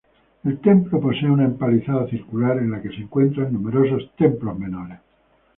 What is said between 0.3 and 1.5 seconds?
El templo posee una